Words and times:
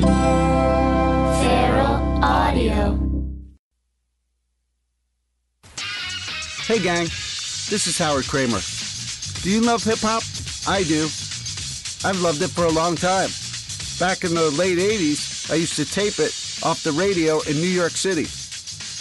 Feral 0.00 0.14
Audio. 2.24 2.98
Hey, 6.66 6.80
gang. 6.82 7.04
This 7.04 7.86
is 7.86 7.98
Howard 7.98 8.26
Kremer. 8.26 8.60
Do 9.42 9.50
you 9.50 9.60
love 9.60 9.84
hip 9.84 9.98
hop? 10.00 10.22
I 10.66 10.82
do. 10.84 11.04
I've 12.06 12.20
loved 12.20 12.42
it 12.42 12.50
for 12.50 12.64
a 12.64 12.70
long 12.70 12.96
time. 12.96 13.30
Back 14.00 14.24
in 14.24 14.34
the 14.34 14.50
late 14.58 14.78
80s, 14.78 15.50
I 15.50 15.54
used 15.56 15.76
to 15.76 15.84
tape 15.84 16.18
it 16.18 16.34
off 16.62 16.82
the 16.82 16.92
radio 16.92 17.40
in 17.42 17.56
New 17.56 17.68
York 17.68 17.92
City. 17.92 18.26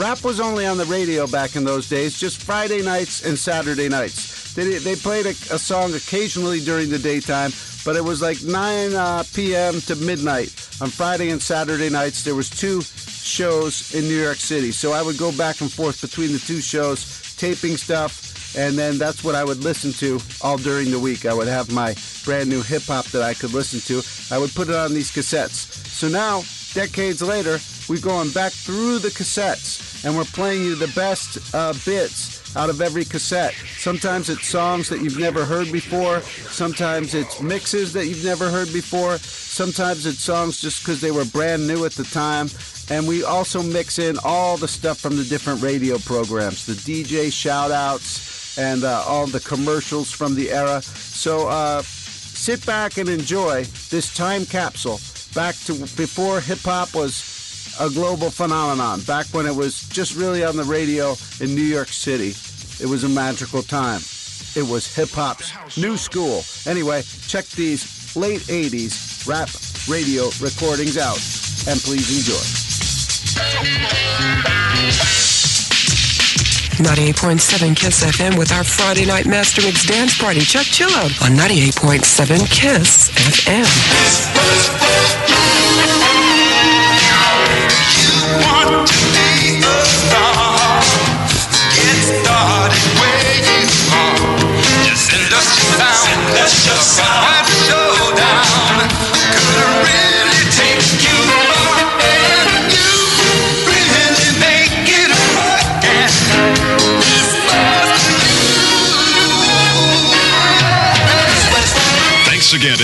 Rap 0.00 0.22
was 0.24 0.40
only 0.40 0.66
on 0.66 0.76
the 0.76 0.84
radio 0.84 1.26
back 1.26 1.56
in 1.56 1.64
those 1.64 1.88
days, 1.88 2.18
just 2.18 2.42
Friday 2.42 2.82
nights 2.82 3.24
and 3.24 3.38
Saturday 3.38 3.88
nights. 3.88 4.54
They, 4.54 4.78
they 4.78 4.94
played 4.94 5.26
a, 5.26 5.30
a 5.30 5.58
song 5.58 5.94
occasionally 5.94 6.60
during 6.60 6.90
the 6.90 6.98
daytime, 6.98 7.50
but 7.84 7.96
it 7.96 8.04
was 8.04 8.22
like 8.22 8.42
9 8.42 8.94
uh, 8.94 9.24
p.m. 9.34 9.80
to 9.82 9.96
midnight 9.96 10.65
on 10.80 10.88
Friday 10.88 11.30
and 11.30 11.40
Saturday 11.40 11.88
nights. 11.88 12.22
There 12.22 12.34
was 12.34 12.50
two 12.50 12.82
shows 12.82 13.94
in 13.94 14.04
New 14.04 14.20
York 14.20 14.36
City, 14.36 14.72
so 14.72 14.92
I 14.92 15.02
would 15.02 15.18
go 15.18 15.32
back 15.36 15.60
and 15.60 15.72
forth 15.72 16.00
between 16.00 16.32
the 16.32 16.38
two 16.38 16.60
shows, 16.60 17.34
taping 17.36 17.76
stuff, 17.76 18.56
and 18.56 18.76
then 18.76 18.98
that's 18.98 19.22
what 19.22 19.34
I 19.34 19.44
would 19.44 19.62
listen 19.64 19.92
to 19.94 20.18
all 20.42 20.56
during 20.56 20.90
the 20.90 20.98
week. 20.98 21.26
I 21.26 21.34
would 21.34 21.48
have 21.48 21.72
my 21.72 21.94
brand 22.24 22.48
new 22.48 22.62
hip 22.62 22.82
hop 22.82 23.06
that 23.06 23.22
I 23.22 23.34
could 23.34 23.52
listen 23.52 23.80
to. 23.80 24.34
I 24.34 24.38
would 24.38 24.54
put 24.54 24.68
it 24.68 24.74
on 24.74 24.94
these 24.94 25.10
cassettes. 25.10 25.66
So 25.86 26.08
now, 26.08 26.42
decades 26.74 27.22
later, 27.22 27.58
we're 27.88 28.00
going 28.00 28.30
back 28.30 28.52
through 28.52 28.98
the 28.98 29.08
cassettes 29.08 30.04
and 30.04 30.16
we're 30.16 30.24
playing 30.24 30.62
you 30.62 30.74
the 30.74 30.92
best 30.94 31.54
uh, 31.54 31.72
bits 31.84 32.35
out 32.56 32.70
of 32.70 32.80
every 32.80 33.04
cassette. 33.04 33.54
Sometimes 33.76 34.28
it's 34.28 34.46
songs 34.46 34.88
that 34.88 35.00
you've 35.00 35.18
never 35.18 35.44
heard 35.44 35.70
before. 35.70 36.20
Sometimes 36.20 37.14
it's 37.14 37.40
mixes 37.40 37.92
that 37.92 38.06
you've 38.06 38.24
never 38.24 38.48
heard 38.50 38.72
before. 38.72 39.18
Sometimes 39.18 40.06
it's 40.06 40.20
songs 40.20 40.60
just 40.60 40.82
because 40.82 41.00
they 41.00 41.10
were 41.10 41.24
brand 41.26 41.66
new 41.66 41.84
at 41.84 41.92
the 41.92 42.04
time. 42.04 42.48
And 42.90 43.06
we 43.06 43.24
also 43.24 43.62
mix 43.62 43.98
in 43.98 44.16
all 44.24 44.56
the 44.56 44.68
stuff 44.68 44.98
from 44.98 45.16
the 45.16 45.24
different 45.24 45.62
radio 45.62 45.98
programs, 45.98 46.66
the 46.66 46.72
DJ 46.72 47.32
shout 47.32 47.70
outs, 47.70 48.58
and 48.58 48.84
uh, 48.84 49.04
all 49.06 49.26
the 49.26 49.40
commercials 49.40 50.10
from 50.10 50.34
the 50.34 50.50
era. 50.50 50.82
So 50.82 51.48
uh, 51.48 51.82
sit 51.82 52.64
back 52.64 52.96
and 52.96 53.08
enjoy 53.08 53.64
this 53.90 54.14
time 54.14 54.46
capsule 54.46 54.98
back 55.36 55.54
to 55.66 55.74
before 55.96 56.40
hip 56.40 56.60
hop 56.60 56.94
was 56.94 57.76
a 57.78 57.90
global 57.90 58.30
phenomenon, 58.30 59.02
back 59.02 59.26
when 59.26 59.44
it 59.44 59.54
was 59.54 59.86
just 59.90 60.16
really 60.16 60.42
on 60.42 60.56
the 60.56 60.64
radio 60.64 61.14
in 61.40 61.54
New 61.54 61.60
York 61.60 61.88
City. 61.88 62.32
It 62.80 62.86
was 62.86 63.04
a 63.04 63.08
magical 63.08 63.62
time. 63.62 64.00
It 64.54 64.70
was 64.70 64.86
hip 64.94 65.10
hop's 65.10 65.52
new 65.76 65.96
school. 65.96 66.42
Anyway, 66.66 67.02
check 67.26 67.46
these 67.46 68.16
late 68.16 68.42
80s 68.42 69.26
rap 69.26 69.48
radio 69.88 70.24
recordings 70.40 70.96
out 70.98 71.18
and 71.68 71.80
please 71.80 72.08
enjoy. 72.16 72.42
98.7 76.76 77.74
Kiss 77.74 78.04
FM 78.04 78.36
with 78.36 78.52
our 78.52 78.62
Friday 78.62 79.06
night 79.06 79.26
Master 79.26 79.62
Mix 79.62 79.86
Dance 79.86 80.18
Party. 80.18 80.40
Chuck 80.40 80.66
Chill 80.66 80.90
Out 80.90 81.10
on 81.22 81.32
98.7 81.36 82.50
Kiss 82.50 83.08
FM. 83.10 83.64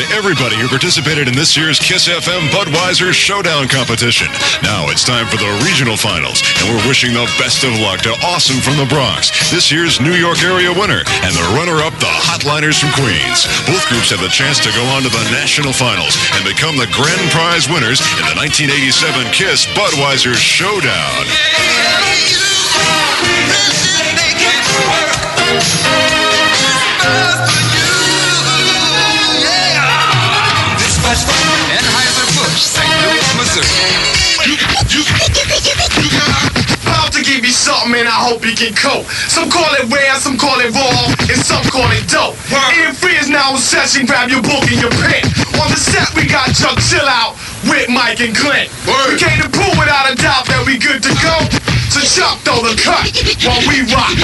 To 0.02 0.14
everybody 0.14 0.58
who 0.58 0.66
participated 0.66 1.28
in 1.28 1.34
this 1.34 1.56
year's 1.56 1.78
Kiss 1.78 2.08
FM 2.08 2.50
Budweiser 2.50 3.12
Showdown 3.12 3.68
competition. 3.68 4.26
Now 4.62 4.90
it's 4.90 5.04
time 5.04 5.26
for 5.30 5.36
the 5.36 5.50
regional 5.62 5.96
finals, 5.96 6.42
and 6.58 6.66
we're 6.66 6.82
wishing 6.88 7.14
the 7.14 7.30
best 7.38 7.62
of 7.62 7.70
luck 7.78 8.02
to 8.02 8.10
Awesome 8.26 8.58
from 8.58 8.78
the 8.78 8.86
Bronx, 8.86 9.30
this 9.50 9.70
year's 9.70 10.00
New 10.00 10.14
York 10.14 10.42
area 10.42 10.72
winner, 10.72 11.06
and 11.22 11.32
the 11.34 11.46
runner-up, 11.54 11.94
the 12.02 12.10
Hotliners 12.10 12.82
from 12.82 12.90
Queens. 12.98 13.46
Both 13.70 13.86
groups 13.86 14.10
have 14.10 14.20
the 14.20 14.32
chance 14.32 14.58
to 14.66 14.74
go 14.74 14.82
on 14.90 15.06
to 15.06 15.10
the 15.10 15.22
national 15.30 15.72
finals 15.72 16.18
and 16.34 16.42
become 16.42 16.74
the 16.74 16.90
grand 16.90 17.22
prize 17.30 17.70
winners 17.70 18.02
in 18.18 18.26
the 18.26 18.36
1987 18.42 19.30
Kiss 19.30 19.70
Budweiser 19.78 20.34
Showdown. 20.34 21.30
Something 38.32 38.32
and 38.32 38.32
I 38.32 38.32
hope 38.32 38.44
you 38.44 38.54
can 38.56 38.74
cope. 38.74 39.06
Some 39.28 39.50
call 39.50 39.68
it 39.74 39.88
rare, 39.92 40.14
some 40.16 40.36
call 40.38 40.58
it 40.60 40.72
raw, 40.72 41.12
and 41.28 41.40
some 41.40 41.64
call 41.68 41.88
it 41.92 42.08
dope. 42.08 42.36
Ian 42.78 42.94
Free 42.94 43.16
is 43.16 43.28
now 43.28 43.52
in 43.52 43.58
session, 43.58 44.06
grab 44.06 44.30
your 44.30 44.42
book 44.42 44.64
and 44.70 44.80
your 44.80 44.90
pen. 44.90 45.24
On 45.60 45.68
the 45.70 45.76
set 45.76 46.08
we 46.14 46.26
got 46.26 46.54
Chuck 46.54 46.78
Chill 46.80 47.04
Out 47.04 47.36
with 47.68 47.88
Mike 47.88 48.20
and 48.20 48.36
Clint. 48.36 48.70
We 48.86 49.18
came 49.18 49.40
to 49.40 49.48
prove 49.48 49.76
without 49.78 50.10
a 50.10 50.14
doubt 50.16 50.46
that 50.48 50.64
we 50.66 50.78
good 50.78 51.02
to 51.02 51.12
go. 51.20 51.36
So 51.92 52.00
Chuck 52.00 52.40
throw 52.40 52.64
the 52.64 52.76
cut 52.80 53.12
while 53.44 53.60
we 53.68 53.84
rock. 53.92 54.16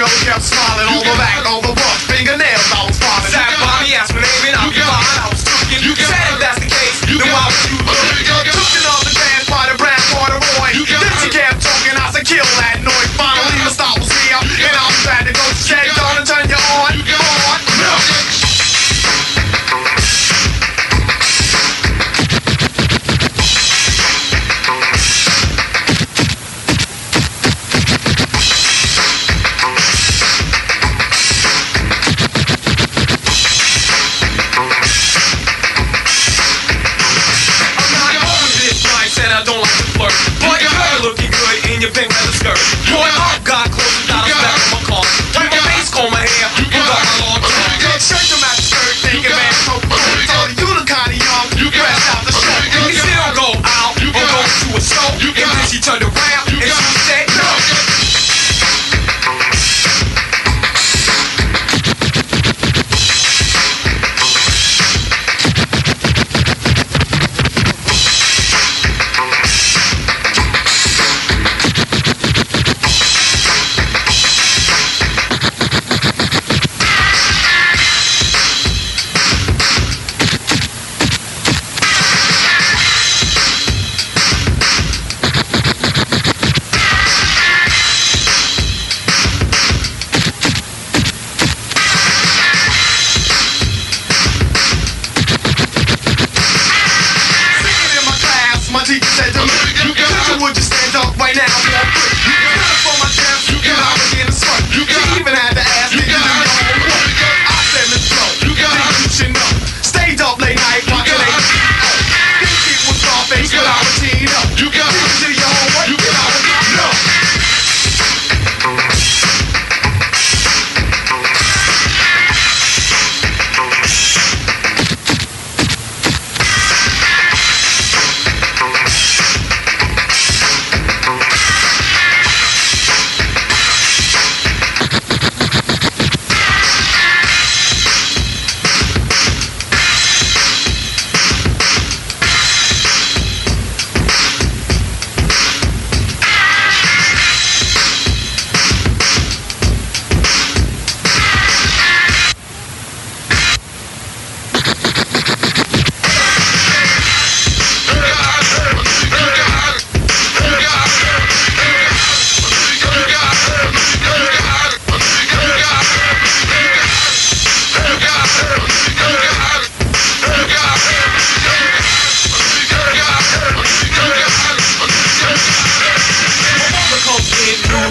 Girl 0.00 0.08
kept 0.24 0.42
smiling 0.42 0.88
on 0.88 1.04
the 1.04 1.14
back, 1.18 1.44
on 1.44 1.60
the 1.60 1.74
butt, 1.76 1.98
fingernails 2.08 2.72
I 2.72 2.86
was 2.88 2.98
farming. 2.98 3.30
Sat 3.30 3.52
by 3.60 3.84
me, 3.84 3.94
asked 3.94 4.14
name, 4.14 4.48
and 4.48 4.56
I'll 4.56 4.70
be 4.70 4.80
fine. 4.80 5.39
big 41.94 42.08
leather 42.10 42.32
skirt. 42.32 42.58
Boy, 42.90 43.08
I 43.08 43.40
God, 43.44 43.69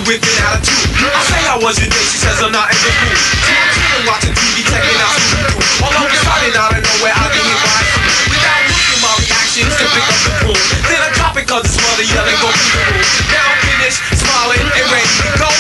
How 0.09 1.61
was 1.61 1.77
your 1.77 1.85
day? 1.85 2.01
She 2.01 2.17
says 2.17 2.41
I'm 2.41 2.49
not 2.49 2.65
in 2.73 2.81
the 2.81 2.89
mood. 2.97 3.13
So 3.45 3.53
I'm 3.53 3.69
chilling, 3.77 4.05
watching 4.09 4.33
TV, 4.33 4.65
checking 4.65 4.97
out 5.05 5.13
Scooby-Doo. 5.21 5.85
All 5.85 5.93
of 5.93 6.09
a 6.09 6.17
sudden, 6.25 6.49
out 6.57 6.73
of 6.73 6.81
nowhere, 6.81 7.13
I 7.13 7.29
hit 7.29 7.45
by 7.61 7.77
a 7.77 7.85
crew. 7.93 8.09
Without 8.33 8.61
looking, 8.73 9.01
my 9.05 9.13
reactions 9.21 9.73
to 9.77 9.85
pick 9.85 10.05
up 10.09 10.17
the 10.25 10.31
broom. 10.41 10.61
Then 10.89 10.97
I 11.05 11.09
drop 11.13 11.37
it 11.37 11.45
cause 11.45 11.61
it's 11.61 11.77
mother 11.77 12.09
yelling, 12.09 12.41
go 12.41 12.49
through 12.49 12.73
the 12.73 12.89
room. 12.89 13.05
Now 13.29 13.53
I'm 13.53 13.61
finished, 13.69 14.01
smiling 14.17 14.65
and 14.65 14.85
ready 14.89 15.13
to 15.13 15.29
go. 15.37 15.58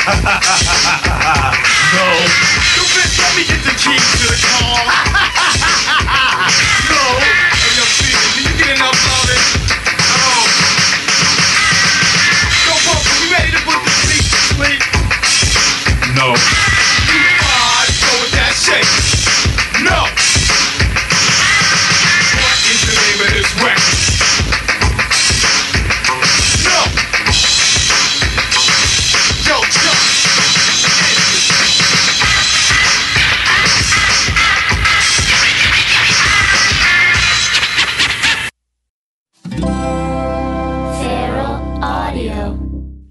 No. 0.00 0.16
Bitch, 2.90 3.18
let 3.20 3.32
me 3.36 3.44
get 3.44 3.60
the 3.64 3.74
keys 3.76 4.00
to 4.00 4.26
the 4.26 4.38
car. 4.40 4.80
no. 6.90 7.02
Hey, 7.20 7.76
yo, 7.76 7.84
Steven, 7.84 8.28
do 8.34 8.40
you 8.48 8.54
get 8.56 8.76
enough 8.76 8.96
loving? 9.08 9.19